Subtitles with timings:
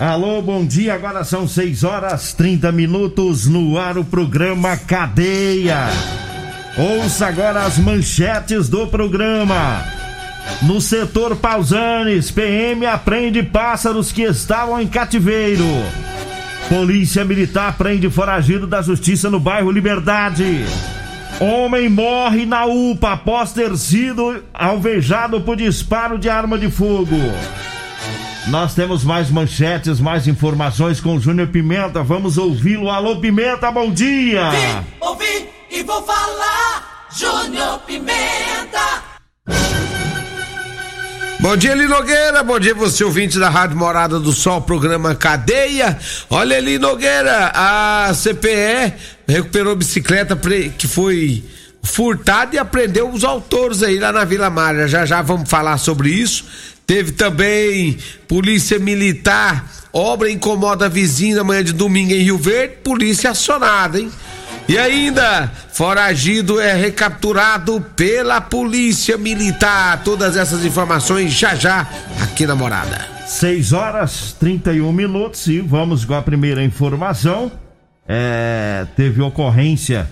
[0.00, 0.94] Alô, bom dia.
[0.94, 5.88] Agora são 6 horas 30 minutos no ar o programa Cadeia.
[6.74, 9.84] Ouça agora as manchetes do programa.
[10.62, 15.66] No setor Pausanes, PM aprende pássaros que estavam em cativeiro.
[16.70, 20.64] Polícia Militar prende foragido da Justiça no bairro Liberdade.
[21.38, 27.16] Homem morre na UPA após ter sido alvejado por disparo de arma de fogo.
[28.48, 32.02] Nós temos mais manchetes, mais informações com o Júnior Pimenta.
[32.02, 32.90] Vamos ouvi-lo.
[32.90, 34.50] Alô, Pimenta, bom dia!
[34.50, 37.06] Vim, ouvi e vou falar.
[37.16, 39.10] Júnior Pimenta.
[41.40, 42.42] Bom dia, Eli Nogueira.
[42.42, 45.98] Bom dia, você ouvinte da Rádio Morada do Sol, programa Cadeia.
[46.28, 48.92] Olha, Eli Nogueira, a CPE
[49.26, 51.42] recuperou bicicleta pre- que foi
[51.82, 54.86] furtada e apreendeu os autores aí lá na Vila Mária.
[54.86, 56.44] Já já vamos falar sobre isso.
[56.86, 57.96] Teve também
[58.26, 64.10] Polícia Militar, obra incomoda vizinho na manhã de domingo em Rio Verde, polícia acionada, hein?
[64.68, 70.02] E ainda, foragido é recapturado pela Polícia Militar.
[70.04, 71.88] Todas essas informações já já
[72.22, 73.04] aqui na Morada.
[73.26, 77.50] 6 horas 31 minutos e vamos com a primeira informação.
[78.06, 80.08] É, teve ocorrência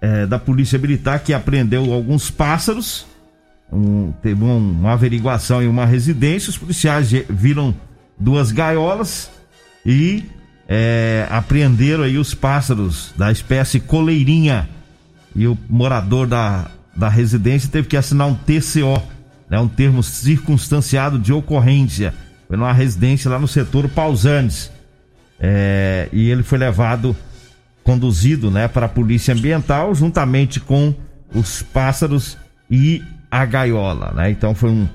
[0.00, 3.06] é, da Polícia Militar que apreendeu alguns pássaros.
[3.72, 6.50] Um- teve um- uma averiguação em uma residência.
[6.50, 7.74] Os policiais viram
[8.18, 9.30] duas gaiolas
[9.84, 10.24] e
[10.68, 14.68] é, apreenderam aí os pássaros da espécie coleirinha.
[15.34, 16.66] E o morador da,
[16.96, 19.02] da residência teve que assinar um TCO,
[19.48, 22.12] né, um termo circunstanciado de ocorrência.
[22.46, 24.70] Foi numa residência lá no setor Pausanes.
[25.40, 27.16] É, e ele foi levado,
[27.88, 30.92] conduzido né, para a Polícia Ambiental, juntamente com
[31.34, 32.36] os pássaros
[32.70, 34.12] e a gaiola.
[34.14, 34.30] Né?
[34.30, 34.86] Então foi um,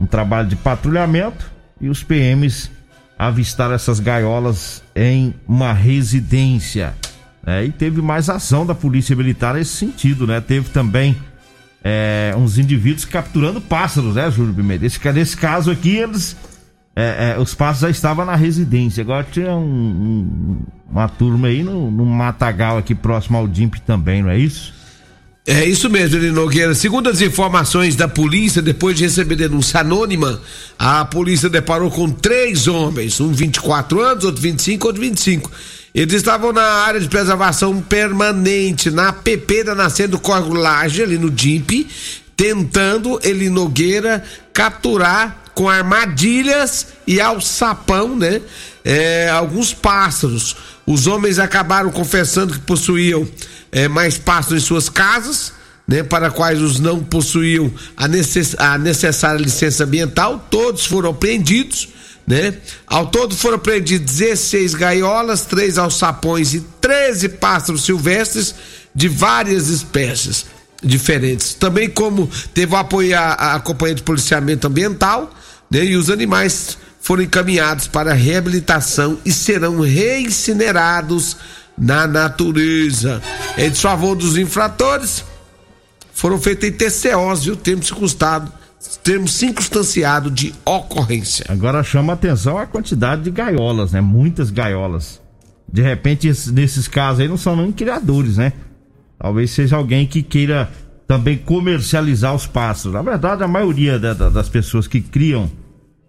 [0.00, 1.48] um trabalho de patrulhamento
[1.80, 2.68] e os PMs
[3.16, 6.92] avistaram essas gaiolas em uma residência.
[7.46, 7.66] né?
[7.66, 10.40] E teve mais ação da Polícia Militar nesse sentido, né?
[10.40, 11.16] Teve também
[11.84, 14.84] é, uns indivíduos capturando pássaros, né, Júlio Pimenta?
[14.84, 16.36] Esse, nesse caso aqui, eles.
[16.96, 19.02] É, é, os pássaros já estavam na residência.
[19.02, 20.56] Agora tinha um- um-
[20.90, 24.74] uma turma aí no, no Matagal, aqui próximo ao DIMP também, não é isso?
[25.46, 26.74] É isso mesmo, Eli Nogueira.
[26.74, 30.40] Segundo as informações da polícia, depois de receber denúncia anônima,
[30.78, 35.50] a polícia deparou com três homens, um 24 anos, outro 25, outro 25.
[35.94, 41.18] Eles estavam na área de preservação permanente, na PP da Nascente do Córrego Laje, ali
[41.18, 41.88] no DIMP,
[42.36, 44.22] tentando Eli Nogueira
[44.52, 48.40] capturar com armadilhas e alçapão, né?
[48.84, 50.56] é, alguns pássaros.
[50.86, 53.28] Os homens acabaram confessando que possuíam
[53.70, 55.52] é, mais pássaros em suas casas,
[55.86, 56.02] né?
[56.02, 60.46] Para quais os não possuíam a, necess- a necessária licença ambiental.
[60.50, 61.88] Todos foram apreendidos,
[62.26, 62.54] né?
[62.86, 68.54] Ao todo foram apreendidos 16 gaiolas, três alçapões e 13 pássaros silvestres
[68.94, 70.46] de várias espécies
[70.82, 71.54] diferentes.
[71.54, 75.32] Também como teve o apoio à, à companhia de policiamento ambiental,
[75.70, 75.84] né?
[75.84, 81.36] E os animais foram encaminhados para reabilitação e serão reincinerados
[81.78, 83.22] na natureza.
[83.56, 85.24] Em desfavor dos infratores,
[86.12, 87.56] foram feitas TCOs, viu?
[87.56, 88.52] Termo circunstado,
[89.02, 91.46] termo circunstanciado de ocorrência.
[91.48, 94.00] Agora chama atenção a quantidade de gaiolas, né?
[94.00, 95.20] Muitas gaiolas.
[95.72, 98.52] De repente, esses- nesses casos aí não são nem criadores, né?
[99.18, 100.70] Talvez seja alguém que queira
[101.06, 102.92] também comercializar os pássaros.
[102.92, 105.50] Na verdade, a maioria da- da- das pessoas que criam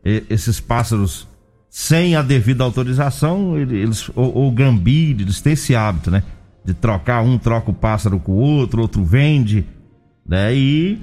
[0.04, 1.28] esses pássaros
[1.70, 6.24] sem a devida autorização, ele- eles, ou, ou gambira, eles têm esse hábito, né?
[6.66, 9.66] De trocar, um troca o pássaro com o outro, outro vende,
[10.28, 10.54] né?
[10.54, 11.00] E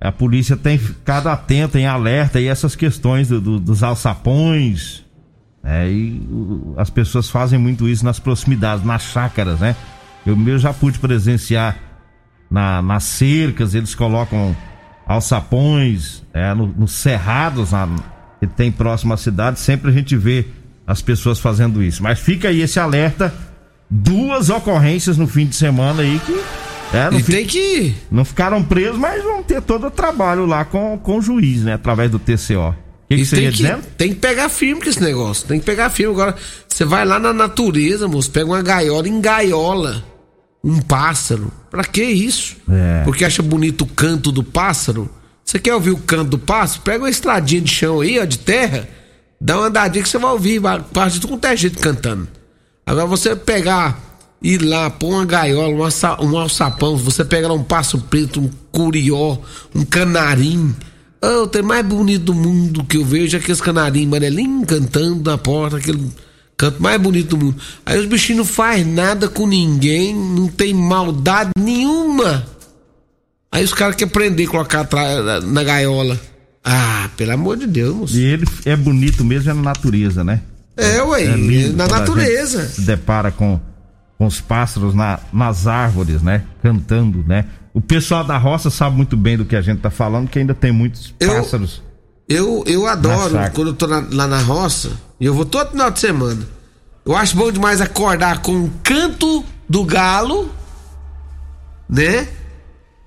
[0.00, 5.04] a polícia tem ficado atenta, em alerta aí essas questões do- do- dos alçapões,
[5.62, 5.90] né?
[5.90, 9.74] E o- as pessoas fazem muito isso nas proximidades, nas chácaras, né?
[10.24, 11.76] Eu mesmo já pude presenciar
[12.50, 14.54] na- nas cercas, eles colocam
[15.06, 17.88] alçapões, é, no- nos cerrados na-
[18.46, 20.46] que tem próximo à cidade, sempre a gente vê
[20.86, 22.02] as pessoas fazendo isso.
[22.02, 23.32] Mas fica aí esse alerta,
[23.88, 26.32] duas ocorrências no fim de semana aí que
[26.92, 27.94] é, não, E tem que.
[28.10, 31.74] não ficaram presos, mas vão ter todo o trabalho lá com, com o juiz, né?
[31.74, 32.70] Através do TCO.
[32.70, 32.74] O
[33.08, 35.46] que, que você tem ia que, tem que pegar firme com esse negócio.
[35.46, 36.12] Tem que pegar firme.
[36.12, 36.36] Agora,
[36.68, 40.04] você vai lá na natureza, moço, pega uma gaiola, engaiola
[40.64, 41.52] um pássaro.
[41.70, 42.56] Pra que isso?
[42.70, 43.02] É.
[43.04, 45.10] Porque acha bonito o canto do pássaro?
[45.44, 46.82] Você quer ouvir o canto do pássaro?
[46.82, 48.88] Pega uma estradinha de chão aí, ó, de terra,
[49.40, 50.60] dá uma andadinha que você vai ouvir
[51.12, 52.26] tudo quanto é jeito cantando.
[52.86, 54.00] Agora você pegar,
[54.42, 58.50] ir lá, pôr uma gaiola, um, um alçapão, você pega lá um pássaro preto, um
[58.72, 59.38] curió,
[59.74, 60.74] um canarim.
[61.22, 65.30] Oh, o trem mais bonito do mundo que eu vejo é aqueles canarinhos amarelinhos cantando
[65.30, 66.10] na porta, aquele
[66.56, 67.56] canto mais bonito do mundo.
[67.84, 72.46] Aí os bichinhos não faz nada com ninguém, não tem maldade nenhuma.
[73.54, 76.20] Aí os caras querem prender, colocar atrás, na- na gaiola.
[76.64, 78.16] Ah, pelo amor de Deus, moço.
[78.16, 80.40] E ele é bonito mesmo é na natureza, né?
[80.76, 82.66] É, ué, É lindo na natureza.
[82.68, 83.60] Se depara com,
[84.18, 86.42] com os pássaros na- nas árvores, né?
[86.60, 87.44] Cantando, né?
[87.72, 90.52] O pessoal da roça sabe muito bem do que a gente tá falando, que ainda
[90.54, 91.80] tem muitos Eu- pássaros.
[92.28, 94.90] Eu, eu adoro quando eu tô na- lá na roça,
[95.20, 96.40] e eu vou todo final de semana.
[97.06, 100.50] Eu acho bom demais acordar com o canto do galo,
[101.88, 102.26] né?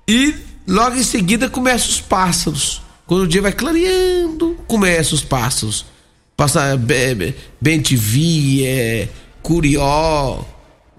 [0.08, 0.34] E
[0.66, 2.82] logo em seguida começam os pássaros.
[3.06, 5.84] Quando o dia vai clareando, começam os pássaros.
[6.36, 9.08] Passa be- bentivi, é,
[9.42, 10.40] curió,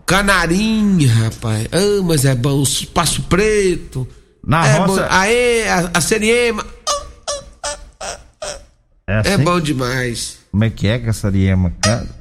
[0.05, 1.67] canarim, rapaz.
[1.71, 4.07] Ah, mas é bom, os passo preto.
[4.45, 5.07] Na é roça- Bom.
[5.09, 6.65] Aê, a, a seriema.
[9.07, 9.43] É, É assim?
[9.43, 10.37] bom demais.
[10.51, 12.19] Como é que é que essa ariema canta?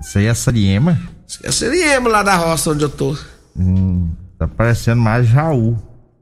[0.00, 0.98] Isso aí é sariema?
[1.42, 3.16] É seriema lá da roça onde eu tô.
[3.56, 4.08] Hum,
[4.38, 5.76] tá parecendo mais Jaú.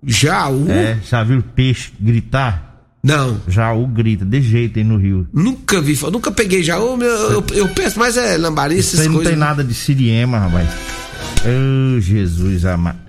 [0.04, 0.66] Jaú?
[0.70, 2.64] É, já viu peixe gritar?
[3.02, 3.40] Não.
[3.46, 5.28] Jaú grita, de jeito aí no rio.
[5.32, 6.96] Nunca vi, nunca peguei jaú.
[6.96, 9.30] meu, Eu, eu penso mais é lambari, essas aí não coisas.
[9.32, 10.68] tem nada de siriema, rapaz.
[11.44, 12.98] Ô, Jesus amado.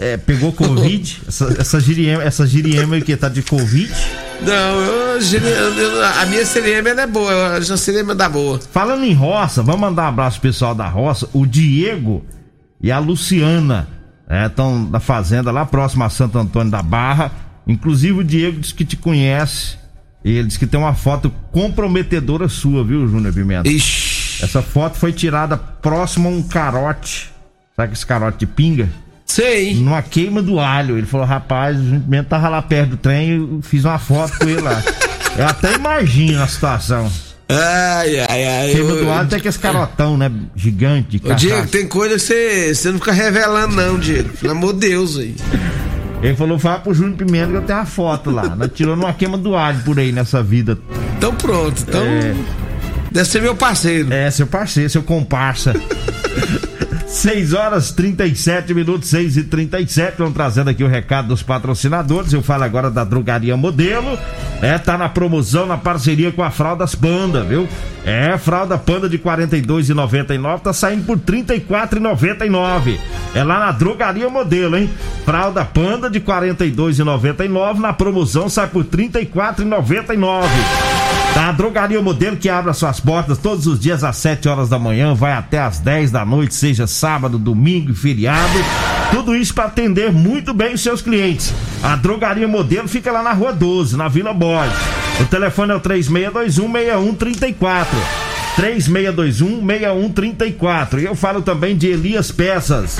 [0.00, 1.20] É, pegou Covid?
[1.28, 3.92] Essa, essa giriema, essa giriema que tá de Covid?
[4.40, 8.58] Não, eu, a minha ela é boa, a seriema da boa.
[8.72, 11.28] Falando em roça, vamos mandar um abraço pro pessoal da roça.
[11.34, 12.24] O Diego
[12.80, 13.86] e a Luciana
[14.46, 17.30] estão na fazenda lá próximo a Santo Antônio da Barra.
[17.66, 19.76] Inclusive o Diego disse que te conhece.
[20.24, 23.68] E ele disse que tem uma foto comprometedora sua, viu, Júnior Pimenta?
[23.68, 24.42] Ixi.
[24.42, 27.30] Essa foto foi tirada próximo a um carote.
[27.76, 28.88] Sabe esse carote de pinga?
[29.30, 29.74] Sei.
[29.74, 30.98] Numa queima do alho.
[30.98, 34.48] Ele falou, rapaz, o Pimenta tava lá perto do trem eu fiz uma foto com
[34.48, 34.82] ele lá.
[35.38, 37.10] Eu até imagino a situação.
[37.48, 38.72] Ai, ai, ai.
[38.72, 40.30] Queima eu- do alho tem aqueles carotão, né?
[40.56, 41.32] Gigante Ô.
[41.34, 44.28] Diego, tem coisa que você, você não fica revelando, não, Diego.
[44.40, 45.36] Pelo amor de Deus aí.
[46.20, 48.54] Ele falou, fala pro Júnior Pimenta que eu tenho uma foto lá.
[48.56, 50.76] Nós tirou numa queima do alho por aí nessa vida.
[51.16, 51.80] Então pronto.
[51.88, 52.02] Então.
[52.04, 52.34] É.
[53.12, 54.12] Deve ser meu parceiro.
[54.12, 55.72] É, seu parceiro, seu comparsa.
[57.10, 62.32] 6 horas 37 minutos, 6 e 37 Vamos trazendo aqui o recado dos patrocinadores.
[62.32, 64.16] Eu falo agora da Drogaria Modelo.
[64.62, 67.68] É, tá na promoção, na parceria com a Fraldas Panda, viu?
[68.04, 72.96] É, fralda Panda de R$ 42,99 tá saindo por R$ 34,99.
[73.34, 74.88] É lá na Drogaria Modelo, hein?
[75.24, 81.29] Fralda Panda de R$ 42,99 na promoção sai por R$ 34,99.
[81.40, 84.78] A Drogaria Modelo que abre as suas portas todos os dias às 7 horas da
[84.78, 88.52] manhã, vai até às 10 da noite, seja sábado, domingo e feriado.
[89.10, 91.54] Tudo isso para atender muito bem os seus clientes.
[91.82, 94.76] A Drogaria Modelo fica lá na Rua 12, na Vila Borges.
[95.18, 97.86] O telefone é o 3621-6134.
[98.58, 101.00] 3621-6134.
[101.00, 102.98] E eu falo também de Elias Peças.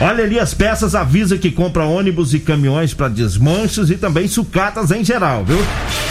[0.00, 4.92] Olha ali as peças avisa que compra ônibus e caminhões para desmanchos e também sucatas
[4.92, 5.58] em geral, viu?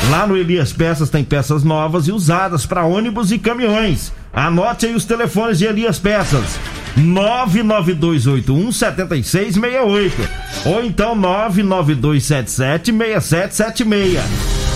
[0.10, 4.12] Lá no Elias Peças tem peças novas e usadas para ônibus e caminhões.
[4.34, 6.60] Anote aí os telefones de Elias Peças.
[6.98, 10.30] 99281 7668
[10.66, 14.20] ou então 99277 6776.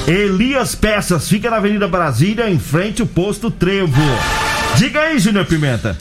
[0.08, 4.02] Elias Peças fica na Avenida Brasília, em frente ao posto Trevo.
[4.78, 5.98] Diga aí, Júnior Pimenta.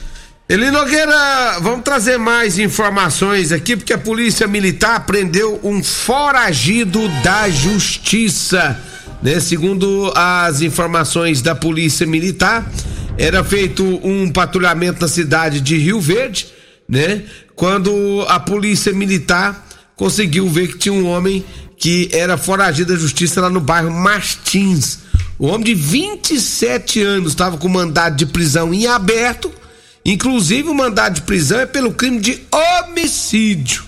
[0.51, 7.49] Eli Nogueira, vamos trazer mais informações aqui, porque a Polícia Militar prendeu um foragido da
[7.49, 8.77] Justiça.
[9.23, 9.39] Né?
[9.39, 12.69] Segundo as informações da Polícia Militar,
[13.17, 16.49] era feito um patrulhamento na cidade de Rio Verde,
[16.89, 17.23] né?
[17.55, 19.65] Quando a Polícia Militar
[19.95, 21.45] conseguiu ver que tinha um homem
[21.79, 24.99] que era foragido da justiça lá no bairro Martins.
[25.39, 29.61] O homem de 27 anos estava com mandado de prisão em aberto.
[30.05, 33.85] Inclusive, o mandado de prisão é pelo crime de homicídio.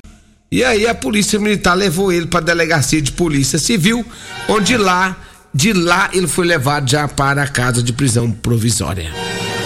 [0.50, 4.04] E aí a polícia militar levou ele para a delegacia de polícia civil,
[4.46, 5.16] onde lá,
[5.54, 9.10] de lá ele foi levado já para a casa de prisão provisória.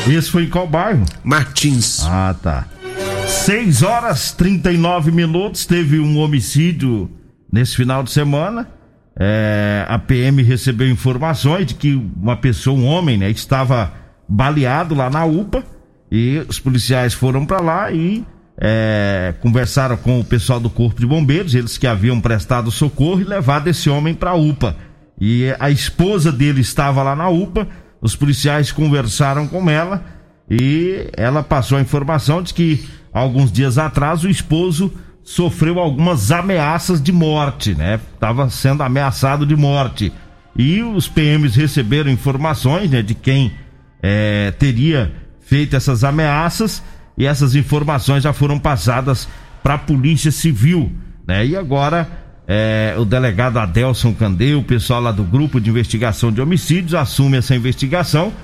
[0.07, 1.05] Esse foi em qual bairro?
[1.25, 2.05] Martins.
[2.05, 2.67] Ah, tá.
[3.27, 7.11] 6 horas 39 minutos, teve um homicídio
[7.53, 8.69] nesse final de semana.
[9.19, 13.93] É, a PM recebeu informações de que uma pessoa, um homem, né, estava
[14.29, 15.65] baleado lá na UPA
[16.11, 18.25] e os policiais foram para lá e
[18.59, 23.25] é, conversaram com o pessoal do Corpo de Bombeiros, eles que haviam prestado socorro e
[23.25, 24.77] levado esse homem para a UPA.
[25.21, 27.67] E a esposa dele estava lá na UPA,
[28.01, 30.05] os policiais conversaram com ela
[30.51, 34.93] e ela passou a informação de que alguns dias atrás o esposo
[35.25, 37.99] sofreu algumas ameaças de morte, né?
[38.15, 40.13] Estava sendo ameaçado de morte.
[40.55, 43.53] E os PMs receberam informações né, de quem
[44.03, 45.13] é, teria
[45.57, 46.83] feito essas ameaças
[47.17, 49.27] e essas informações já foram passadas
[49.63, 50.93] para a Polícia Civil,
[51.27, 51.47] né?
[51.47, 52.07] E agora
[52.47, 57.39] é, o delegado Adelson Candeu, o pessoal lá do grupo de investigação de homicídios, assume
[57.39, 58.35] essa investigação,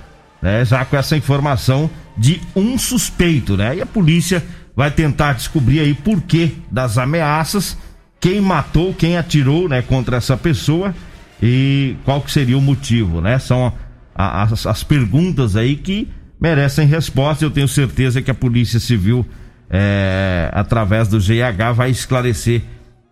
[0.41, 0.65] né?
[0.65, 3.77] Já com essa informação de um suspeito, né?
[3.77, 4.43] E a polícia
[4.75, 7.77] vai tentar descobrir aí por que das ameaças,
[8.19, 10.95] quem matou, quem atirou, né, contra essa pessoa
[11.43, 13.39] e qual que seria o motivo, né?
[13.39, 13.71] São
[14.15, 16.09] as, as perguntas aí que
[16.43, 17.45] merecem resposta.
[17.45, 19.25] Eu tenho certeza que a Polícia Civil,
[19.71, 22.63] é, através do GH, vai esclarecer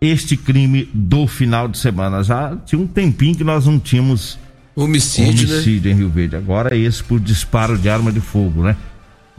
[0.01, 2.21] este crime do final de semana.
[2.23, 4.37] Já tinha um tempinho que nós não tínhamos
[4.75, 5.95] homicídio, homicídio né?
[5.95, 6.35] em Rio Verde.
[6.35, 8.75] Agora é esse por disparo de arma de fogo, né?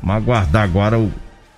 [0.01, 1.13] Vamos aguardar agora o,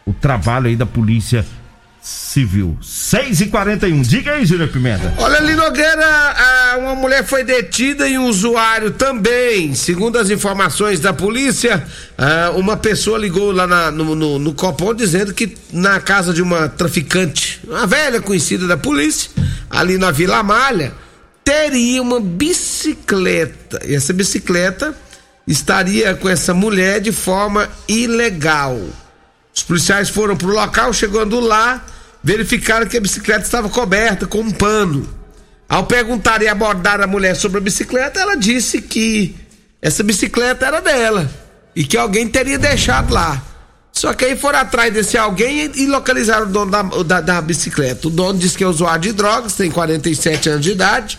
[0.05, 1.64] o trabalho aí da Polícia Civil.
[2.05, 5.15] 6 e 41 Diga aí, Júnior Pimenta.
[5.17, 9.75] Olha ali, Nogueira, uma mulher foi detida e um usuário também.
[9.75, 11.83] Segundo as informações da polícia,
[12.57, 17.59] uma pessoa ligou lá no, no, no Copom dizendo que na casa de uma traficante,
[17.67, 19.31] uma velha conhecida da polícia,
[19.71, 20.93] ali na Vila Malha,
[21.43, 23.81] teria uma bicicleta.
[23.83, 24.95] E essa bicicleta
[25.47, 28.79] estaria com essa mulher de forma ilegal.
[29.55, 31.83] Os policiais foram pro local, chegando lá,
[32.25, 35.07] verificaram que a bicicleta estava coberta com um pano.
[35.69, 39.37] Ao perguntar e abordar a mulher sobre a bicicleta, ela disse que
[39.83, 41.31] essa bicicleta era dela
[41.77, 43.43] e que alguém teria deixado lá.
[43.93, 48.09] Só que aí foram atrás desse alguém e localizaram o dono da, da, da bicicleta.
[48.09, 51.19] O dono disse que é usuário de drogas, tem 47 anos de idade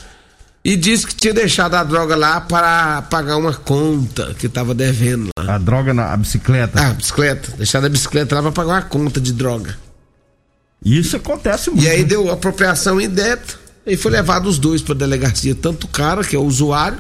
[0.64, 5.30] e disse que tinha deixado a droga lá para pagar uma conta que estava devendo
[5.38, 5.56] lá.
[5.56, 6.80] A droga na a bicicleta?
[6.82, 7.52] Ah, a bicicleta.
[7.56, 9.85] Deixado a bicicleta lá para pagar uma conta de droga.
[10.84, 11.84] Isso acontece muito.
[11.84, 13.56] E aí deu apropriação indébita
[13.86, 16.98] e foi levado os dois para delegacia, tanto o cara, que é o usuário,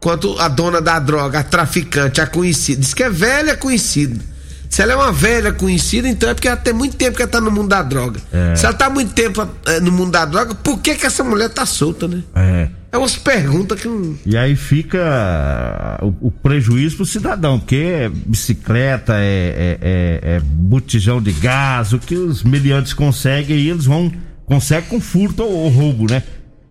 [0.00, 2.80] quanto a dona da droga, a traficante, a conhecida.
[2.80, 4.20] Diz que é velha conhecida.
[4.68, 7.30] Se ela é uma velha conhecida, então é porque ela tem muito tempo que ela
[7.30, 8.20] tá no mundo da droga.
[8.32, 8.56] É.
[8.56, 11.48] Se ela tá muito tempo é, no mundo da droga, por que que essa mulher
[11.50, 12.22] tá solta, né?
[12.34, 12.68] É.
[12.96, 14.16] É umas perguntas que não.
[14.24, 20.40] E aí fica o, o prejuízo pro cidadão, porque é bicicleta, é, é, é, é
[20.40, 24.10] botijão de gás, o que os meliantes conseguem aí, eles vão.
[24.46, 26.22] Conseguem com furto ou, ou roubo, né?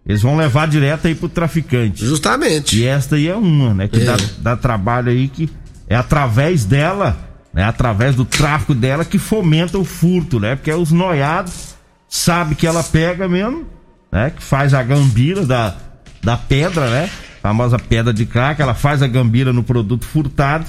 [0.03, 2.03] Eles vão levar direto aí pro traficante.
[2.03, 2.79] Justamente.
[2.79, 3.87] E esta aí é uma, né?
[3.87, 4.05] Que é.
[4.05, 5.47] dá, dá trabalho aí que
[5.87, 7.15] é através dela,
[7.53, 7.65] né?
[7.65, 10.55] Através do tráfico dela que fomenta o furto, né?
[10.55, 11.75] Porque os noiados
[12.09, 13.67] sabe que ela pega mesmo,
[14.11, 14.31] né?
[14.31, 15.75] Que faz a gambira da,
[16.25, 17.09] da pedra, né?
[17.43, 20.65] A famosa pedra de crack, ela faz a gambira no produto furtado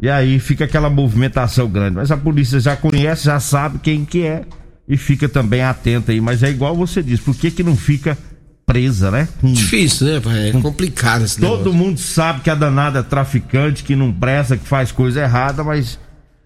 [0.00, 1.94] e aí fica aquela movimentação grande.
[1.94, 4.42] Mas a polícia já conhece, já sabe quem que é
[4.88, 6.20] e fica também atenta aí.
[6.20, 8.18] Mas é igual você disse, por que que não fica
[8.66, 9.28] presa, né?
[9.40, 10.20] Com, Difícil, né?
[10.20, 10.48] Pai?
[10.48, 11.72] É com, complicado esse Todo negócio.
[11.72, 15.98] mundo sabe que a danada é traficante, que não presta, que faz coisa errada, mas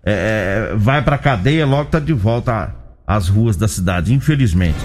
[0.04, 2.75] é, é vai pra cadeia, logo tá de volta
[3.06, 4.78] às ruas da cidade, infelizmente.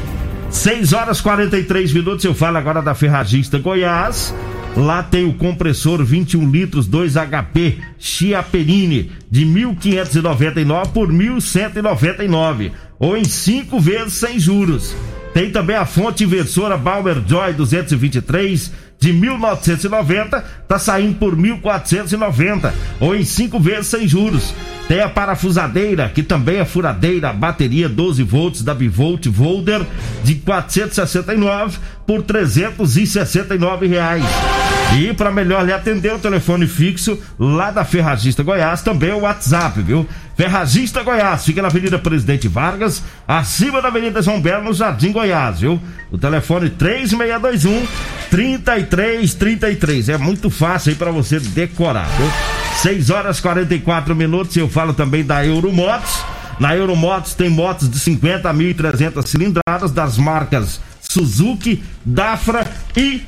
[0.49, 2.23] 6 horas 43 minutos.
[2.25, 4.33] Eu falo agora da Ferragista Goiás.
[4.75, 13.23] Lá tem o compressor 21 litros 2 HP Chiaperini de 1.599 por 1.199 ou em
[13.23, 14.95] cinco vezes sem juros.
[15.33, 23.15] Tem também a fonte inversora Bauer Joy 223 de 1990, tá saindo por 1490 ou
[23.15, 24.53] em cinco vezes sem juros.
[24.87, 29.85] Tem a parafusadeira, que também é furadeira, bateria 12 volts da Bivolt Volder
[30.23, 34.23] de 469 por 369 reais.
[34.97, 39.79] E para melhor lhe atender o telefone fixo lá da Ferragista Goiás, também o WhatsApp,
[39.81, 40.07] viu?
[40.35, 45.59] Ferragista Goiás, fica na Avenida Presidente Vargas, acima da Avenida João Belo, no Jardim Goiás,
[45.59, 45.79] viu?
[46.11, 47.87] O telefone 3621
[48.31, 50.09] 3333.
[50.09, 52.31] É muito fácil aí para você decorar, viu?
[52.77, 54.57] 6 horas 44 minutos.
[54.57, 56.23] Eu falo também da Euromotos.
[56.59, 63.21] Na Euromotos tem motos de 50 a 1.300 cilindradas das marcas Suzuki, Dafra e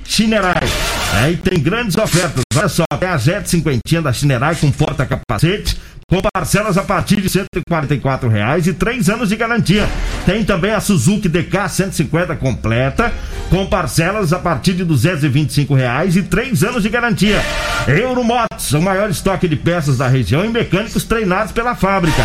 [1.09, 1.23] Shinerai.
[1.23, 2.41] Aí tem grandes ofertas.
[2.55, 5.77] Olha só, tem a Jet 50 da Shinerai com porta-capacete
[6.09, 9.87] com parcelas a partir de 144 reais e três anos de garantia.
[10.25, 13.13] Tem também a Suzuki DK 150 completa,
[13.51, 17.39] com parcelas a partir de 225 reais e três anos de garantia.
[17.87, 22.23] Euromotos, o maior estoque de peças da região e mecânicos treinados pela fábrica.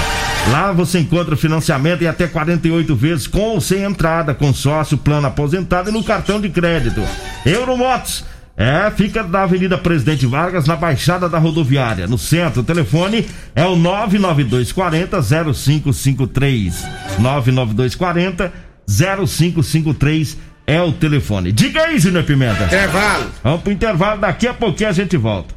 [0.50, 5.26] Lá você encontra financiamento em até 48 vezes com ou sem entrada, com sócio, plano
[5.26, 7.02] aposentado e no cartão de crédito.
[7.44, 8.24] Euromotos
[8.56, 12.60] é, fica na Avenida Presidente Vargas, na Baixada da Rodoviária, no centro.
[12.60, 15.20] O telefone é o 99240
[15.52, 16.84] 0553.
[17.18, 18.52] 99240
[18.86, 21.52] 0553 é o telefone.
[21.52, 22.64] Diga aí, Júnior Pimenta.
[22.64, 23.30] Intervalo.
[23.42, 25.54] Vamos pro intervalo, daqui a pouquinho a gente volta.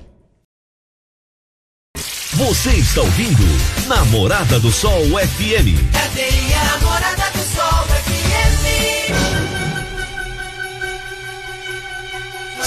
[2.34, 3.44] Você está ouvindo
[3.88, 5.74] Namorada do Sol FM.
[5.92, 7.17] Cadê a namorada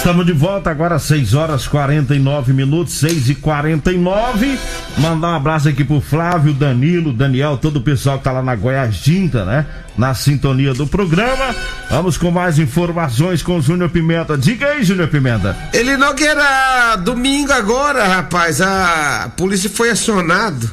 [0.01, 4.59] Estamos de volta agora, 6 horas 49 minutos, 6 e 49
[4.97, 8.57] Mandar um abraço aqui pro Flávio, Danilo, Daniel, todo o pessoal que tá lá na
[8.57, 9.67] Goiás Tinta, né?
[9.99, 11.55] Na sintonia do programa.
[11.91, 14.39] Vamos com mais informações com o Júnior Pimenta.
[14.39, 15.55] Diga aí, Júnior Pimenta.
[15.75, 18.63] Ele não que era domingo agora, rapaz.
[18.63, 20.71] A polícia foi acionado.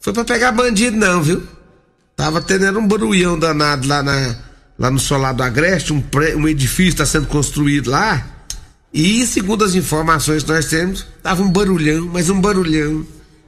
[0.00, 1.44] Foi pra pegar bandido, não, viu?
[2.16, 4.34] Tava tendo um barulhão danado lá, na,
[4.76, 5.92] lá no solar do Agreste.
[5.92, 8.26] Um, pré- um edifício está sendo construído lá.
[8.92, 13.06] E segundo as informações que nós temos, tava um barulhão, mas um barulhão.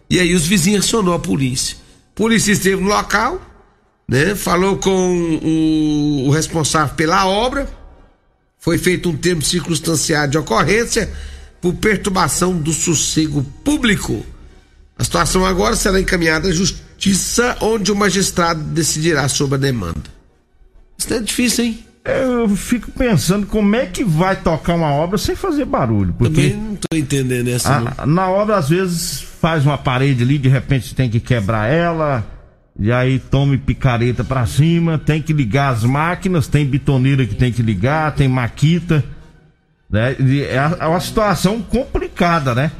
[0.08, 1.76] E aí os vizinhos acionou a polícia.
[2.12, 3.40] A polícia esteve no local,
[4.08, 4.34] né?
[4.34, 7.68] Falou com o, o responsável pela obra.
[8.58, 11.12] Foi feito um termo circunstanciado de ocorrência
[11.60, 14.24] por perturbação do sossego público.
[14.96, 20.02] A situação agora será encaminhada à justiça, onde o magistrado decidirá sobre a demanda.
[20.96, 21.86] Isso é difícil, hein?
[22.04, 26.12] Eu fico pensando como é que vai tocar uma obra sem fazer barulho.
[26.18, 27.94] Porque Também não tô entendendo essa.
[27.96, 32.24] a- na obra, às vezes, faz uma parede ali, de repente tem que quebrar ela.
[32.78, 37.52] E aí tome picareta pra cima, tem que ligar as máquinas, tem bitoneira que tem
[37.52, 39.04] que ligar, tem maquita.
[39.88, 40.16] Né?
[40.18, 42.72] E É é uma situação complicada, né?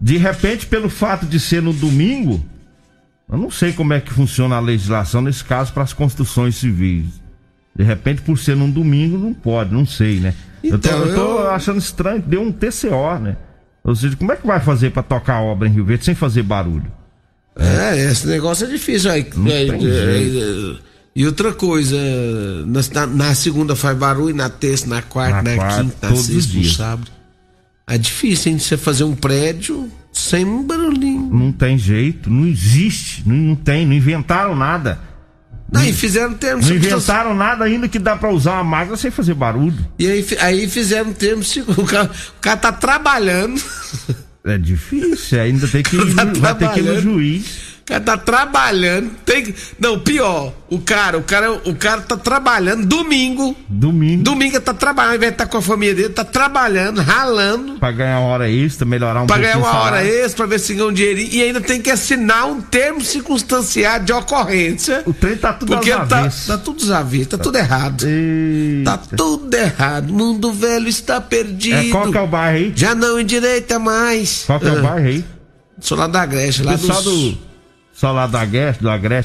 [0.00, 2.44] De repente, pelo fato de ser no domingo,
[3.30, 7.21] eu não sei como é que funciona a legislação nesse caso para as construções civis.
[7.74, 10.34] De repente, por ser num domingo, não pode, não sei, né?
[10.62, 13.36] eu, tô, Então, eu tô eu- achando estranho, deu um TCO, né?
[13.82, 16.14] Ou seja, como é que vai fazer para tocar a obra em Rio Verde sem
[16.14, 16.90] fazer barulho?
[17.56, 19.10] É, esse negócio é difícil.
[19.10, 20.76] Aí, Não é, tem é, é,
[21.14, 21.96] e outra coisa,
[22.66, 26.56] na, na- segunda faz barulho, na terça, na quarta, Na na, quarta, quinta, na sexta,
[26.58, 27.10] no sábado.
[27.86, 28.58] É difícil, hein?
[28.58, 31.28] Você fazer um prédio sem um barulhinho.
[31.32, 34.98] Não tem jeito, não existe, não, não tem, não inventaram nada.
[35.74, 39.34] Aí fizeram termo Não inventaram nada ainda que dá para usar uma máquina sem fazer
[39.34, 39.74] barulho.
[39.98, 43.60] E aí, aí fizeram termo circun- o cara, o cara tá trabalhando.
[44.44, 47.71] É difícil, ainda tem que ir, Tá vai ter que ir no juiz.
[47.92, 49.10] Cara tá trabalhando.
[49.24, 50.52] Tem Não, pior.
[50.70, 53.54] O cara, o cara, o cara tá trabalhando domingo.
[53.68, 57.74] Domingo, Domingo tá trabalhando, ao invés de estar com a família dele, tá trabalhando, ralando.
[57.74, 60.58] para ganhar uma hora extra, melhorar um Pra ganhar pouquinho uma hora extra, pra ver
[60.58, 61.28] se ganha um dinheirinho.
[61.30, 65.02] E ainda tem que assinar um termo circunstanciado de ocorrência.
[65.04, 68.06] O trem tá tudo Porque às tá, tá tudo desaviso, tá tudo errado.
[68.06, 68.90] Eita.
[68.92, 70.10] Tá tudo errado.
[70.10, 71.76] Mundo velho está perdido.
[71.76, 72.72] É, qual que é o bairro aí?
[72.74, 74.44] Já não endireita mais.
[74.46, 75.24] Qual que é o Ah, bairro aí?
[75.80, 77.32] Sou lá da Grecha, lá Pessoal dos...
[77.32, 77.51] do.
[78.02, 78.82] Só lá do Agreste,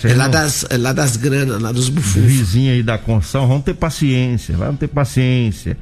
[0.07, 2.21] É lá não- das, é lá das granas, lá dos bufufos.
[2.31, 5.75] vizinho aí da construção, vamos ter paciência, vamos ter paciência.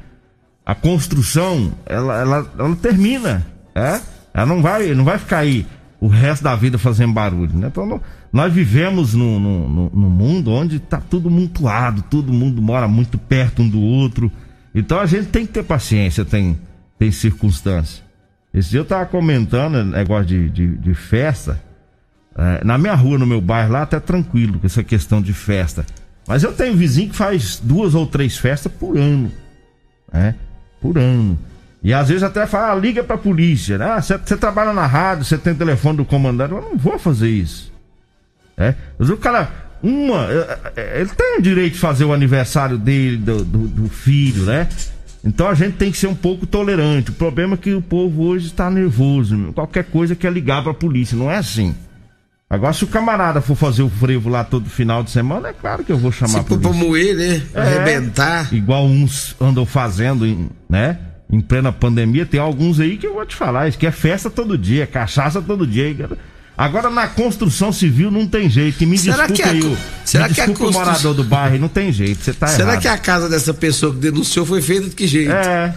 [0.64, 4.00] A construção, ela, ela, ela termina, é?
[4.32, 5.66] Ela não vai, não vai ficar aí
[6.00, 7.66] o resto da vida fazendo barulho, né?
[7.66, 8.00] Então, não-
[8.32, 13.68] nós vivemos num no, mundo onde tá tudo mutuado, todo mundo mora muito perto um
[13.68, 14.32] do outro.
[14.74, 16.58] Então a gente tem que ter paciência, tem.
[16.98, 18.02] tem circunstância.
[18.54, 21.65] Esse dia eu tava comentando negócio de, de, de festa.
[22.38, 25.86] É, na minha rua, no meu bairro lá, até tranquilo com essa questão de festa.
[26.26, 29.32] Mas eu tenho vizinho que faz duas ou três festas por ano.
[30.12, 30.34] Né?
[30.80, 31.38] Por ano.
[31.82, 33.78] E às vezes até fala, ah, liga pra polícia.
[33.82, 36.52] Ah, você trabalha na rádio, você tem telefone do comandante.
[36.52, 37.72] Eu não vou fazer isso.
[38.56, 38.74] É?
[38.98, 39.50] Mas o cara,
[39.82, 40.26] uma.
[40.30, 44.44] é, é, Ele tem o direito de fazer o aniversário dele, do, do, do filho,
[44.44, 44.68] né?
[45.24, 47.10] Então a gente tem que ser um pouco tolerante.
[47.10, 49.36] O problema é que o povo hoje está nervoso.
[49.36, 49.52] meu.
[49.52, 51.16] Qualquer coisa quer ligar pra polícia.
[51.16, 51.74] Não é assim.
[52.48, 55.82] Agora, se o camarada for fazer o frevo lá todo final de semana, é claro
[55.82, 56.70] que eu vou chamar Se a for polícia.
[56.70, 57.42] pra moer, né?
[57.52, 58.54] É, Arrebentar.
[58.54, 60.96] Igual uns andam fazendo, em- né?
[61.28, 64.30] Em plena pandemia, tem alguns aí que eu vou te falar, isso que é festa
[64.30, 66.08] todo dia, é cachaça todo dia.
[66.56, 68.80] Agora na construção civil não tem jeito.
[68.80, 71.58] E me Será desculpa que a será me que a desculpa o morador do bairro,
[71.58, 72.80] não tem jeito, você tá Será errado.
[72.82, 75.32] que a casa dessa pessoa que denunciou foi feita de que jeito?
[75.32, 75.74] É,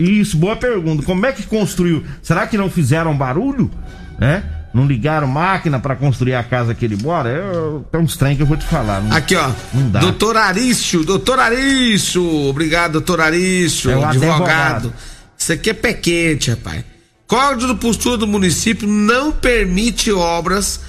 [0.00, 1.04] isso, boa pergunta.
[1.04, 2.02] Como é que construiu?
[2.20, 3.70] Será que não fizeram barulho?
[4.18, 4.42] Né?
[4.72, 7.42] Não ligaram máquina pra construir a casa que ele mora?
[7.90, 9.00] Tem uns trem que eu vou te falar.
[9.02, 9.50] Não- Aqui, ó.
[9.72, 10.00] Não dá.
[10.00, 12.22] Doutor Arício, doutor Arício.
[12.48, 13.90] Obrigado, doutor Arício.
[13.90, 14.32] É o advogado.
[14.34, 14.92] advogado.
[15.36, 16.84] Isso aqui é pé quente, rapaz.
[17.26, 20.80] Código de postura do município não permite obras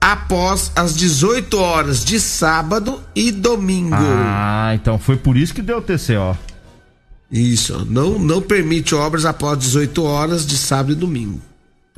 [0.00, 3.96] após as 18 horas de sábado e domingo.
[3.98, 6.36] Ah, então foi por isso que deu TCO.
[7.30, 7.84] Isso, ó.
[7.84, 11.40] Não, não permite obras após 18 horas de sábado e domingo.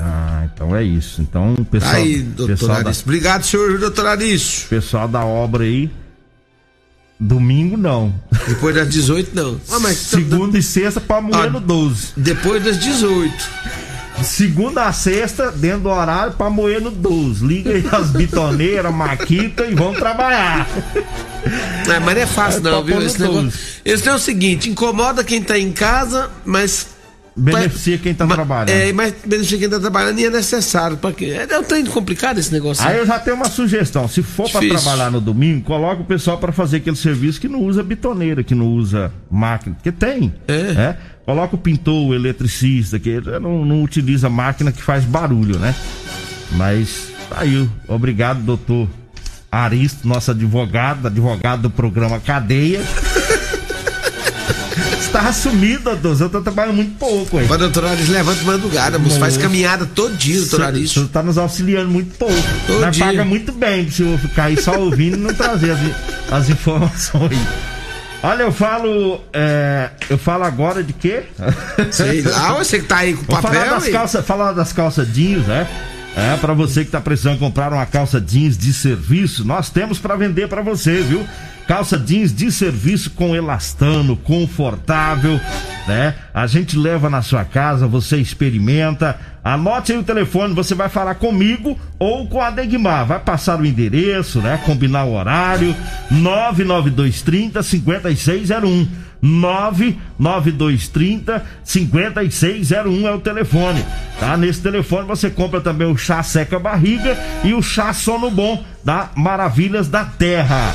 [0.03, 1.21] Ah, então é isso.
[1.21, 2.91] Então o pessoal, Aí, doutor pessoal, da.
[3.03, 4.67] Obrigado, senhor doutor Arício.
[4.69, 5.91] pessoal da obra aí,
[7.19, 8.15] domingo não.
[8.49, 9.61] Depois das 18, não.
[9.71, 11.51] Ah, mas Segunda e sexta pra moer Ah.
[11.51, 12.09] no 12.
[12.17, 13.35] depois das 18.
[14.23, 17.47] Segunda a sexta, dentro do horário, pra moer no 12.
[17.47, 20.69] Liga aí as bitoneiras, maquita e vamos trabalhar.
[21.89, 23.07] É, mas não é fácil, É não, pra viu?
[23.07, 23.53] Esse negócio.
[23.83, 26.89] Esse é o seguinte: incomoda quem tá em casa, mas.
[27.37, 28.71] Beneficia quem tá ma- trabalhando.
[28.71, 30.97] É, mas beneficia quem tá trabalhando e é necessário.
[30.97, 31.27] Pra quê?
[31.27, 32.87] É, é um complicado esse negócio.
[32.87, 34.09] Aí eu já tenho uma sugestão.
[34.09, 34.71] Se for Difícil.
[34.79, 38.55] trabalhar no domingo, coloca o pessoal pra fazer aquele serviço que não usa bitoneira, que
[38.55, 39.75] não usa máquina.
[39.77, 40.35] Porque tem.
[40.49, 40.97] É.
[41.25, 45.75] Coloca o pintor, o eletricista, que não, não utiliza máquina que faz barulho, né?
[46.53, 48.89] Mas tá aí, obrigado, doutor
[49.53, 52.81] Aristo, nosso advogado, advogado do programa Cadeia.
[55.11, 56.21] Está assumido, doutor.
[56.21, 57.47] Eu tô trabalhando muito pouco, aí.
[57.49, 60.95] Mas doutor Aris levanta madrugada, moço, faz caminhada todo dia, doutor Aris.
[61.13, 62.35] tá nos auxiliando muito pouco.
[62.69, 63.07] Todo Nós dia.
[63.07, 65.81] paga muito bem se eu ficar aí só ouvindo e não trazer as,
[66.31, 67.37] as informações.
[68.23, 69.21] Olha, eu falo.
[69.33, 71.25] é, eu falo agora de quê?
[71.91, 73.75] Sei lá, você que tá aí com o Vou falar papel.
[73.75, 73.93] das hein?
[73.93, 75.67] calças, falar das calças jeans, né?
[76.17, 80.17] É, para você que tá precisando comprar uma calça jeans de serviço, nós temos para
[80.17, 81.25] vender para você, viu?
[81.67, 85.41] Calça jeans de serviço com elastano, confortável,
[85.87, 86.17] né?
[86.35, 89.17] A gente leva na sua casa, você experimenta.
[89.43, 93.07] Anote aí o telefone, você vai falar comigo ou com a Degmar.
[93.07, 94.61] Vai passar o endereço, né?
[94.67, 95.75] Combinar o horário.
[96.11, 98.89] 99230 5601.
[99.23, 103.85] 99230 5601 é o telefone,
[104.19, 104.37] tá?
[104.37, 109.11] Nesse telefone você compra também o chá seca barriga e o chá sono bom da
[109.15, 110.75] Maravilhas da Terra.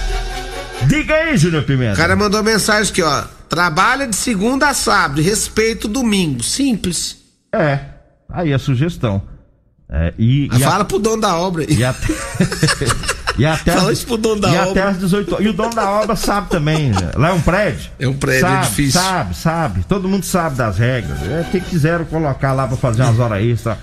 [0.87, 1.93] Diga aí, Júnior Pimenta.
[1.93, 3.23] O cara mandou mensagem aqui, ó.
[3.49, 6.43] Trabalha de segunda a sábado, e respeita o domingo.
[6.43, 7.17] Simples.
[7.53, 7.79] É,
[8.29, 9.21] aí a sugestão.
[9.89, 11.73] É, e, e, a- Fala pro dono da obra aí.
[11.75, 12.07] e até
[13.37, 14.69] e até Fala isso pro dono da e obra.
[14.71, 15.45] até às 18 horas.
[15.45, 16.89] E o dono da obra sabe também.
[16.91, 17.11] né?
[17.15, 17.89] Lá é um prédio.
[17.99, 19.01] É um prédio, é sabe, difícil.
[19.01, 19.85] Sabe, sabe.
[19.87, 21.17] Todo mundo sabe das regras.
[21.23, 23.77] É que quiseram colocar lá pra fazer umas horas extras.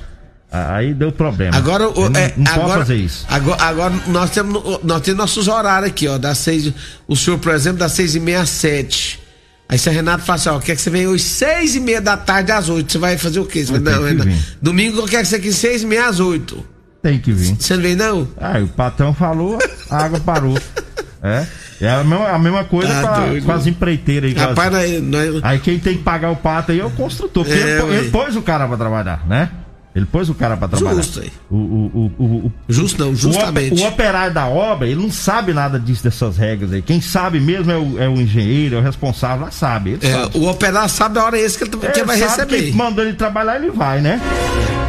[0.51, 1.57] a- Aí deu problema.
[1.57, 3.25] Agora, o- não, é, não pode agora, fazer isso.
[3.29, 6.71] Agora, agora nós temos nós temos nossos horários aqui, ó, das seis,
[7.09, 9.19] o senhor, por exemplo, das seis e meia às sete.
[9.69, 12.03] Aí se a Renato fala assim, ó, quer que você venha hoje seis e meia
[12.03, 13.65] da tarde às oito, você vai fazer o quê?
[13.65, 14.37] Vai, não, vir.
[14.61, 16.63] Domingo eu quero que você aqui seis e meia às oito.
[17.03, 17.57] Tem que vir.
[17.59, 18.29] Você não vem não?
[18.41, 19.59] Ah, o patrão falou,
[19.91, 20.57] a água parou.
[21.25, 21.47] É.
[21.81, 24.35] É a mesma, a mesma coisa Tá com, as empreiteiras aí.
[24.35, 25.03] com as- Rapaz, nós,
[25.35, 27.45] nós- Aí quem tem que pagar o pato aí é o construtor.
[27.45, 29.49] Porque É, ele, ele pôs o cara pra trabalhar, né?
[29.95, 30.97] Ele pôs o cara pra trabalhar.
[30.97, 31.31] Justo aí.
[31.51, 33.83] O, o, o, o, o, Justo não, justamente.
[33.83, 36.81] o operário da obra, ele não sabe nada disso, dessas regras aí.
[36.81, 39.99] Quem sabe mesmo é o, é o engenheiro, é o responsável, lá sabe.
[40.01, 40.39] É, sabe.
[40.39, 42.63] o operário sabe a hora esse que ele, que ele vai receber.
[42.63, 44.19] que mandando ele trabalhar, ele vai, né?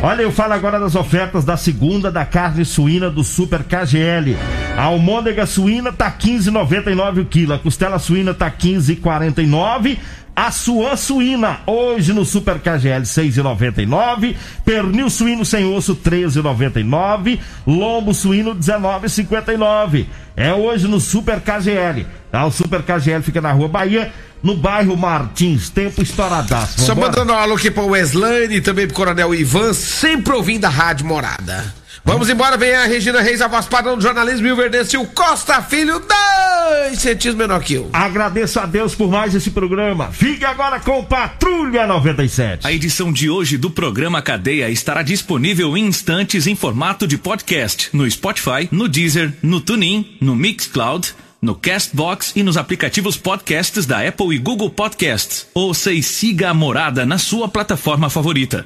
[0.01, 4.37] Olha, eu falo agora das ofertas da segunda da carne suína do Super KGL.
[4.77, 9.97] A almôndega suína tá 15,99 o quilo, a costela suína tá 15,49,
[10.35, 14.35] A suã suína, hoje no Super KGL 6,99.
[14.65, 17.39] Pernil suíno sem osso 13,99.
[17.67, 20.07] Lombo suíno 19,59.
[20.35, 22.07] É hoje no Super KGL.
[22.31, 22.45] Tá?
[22.45, 25.69] O Super KGL fica na Rua Bahia, no bairro Martins.
[25.69, 26.81] Tempo estouradaço.
[26.81, 30.69] Só mandando um alô aqui pro Weslane e também pro Coronel Ivan, sempre ouvindo a
[30.69, 31.82] Rádio Morada.
[32.05, 35.05] Vamos embora, vem a Regina Reis, a voz padrão do jornalismo, e o Verdense, o
[35.05, 37.89] Costa Filho, dois centímetros menor que eu.
[37.93, 40.11] Agradeço a Deus por mais esse programa.
[40.11, 42.67] Fique agora com Patrulha 97.
[42.67, 47.89] A edição de hoje do programa Cadeia estará disponível em instantes em formato de podcast
[47.93, 54.05] no Spotify, no Deezer, no TuneIn, no Mixcloud, no Castbox e nos aplicativos podcasts da
[54.05, 55.47] Apple e Google Podcasts.
[55.53, 58.65] Ouça e siga a Morada na sua plataforma favorita.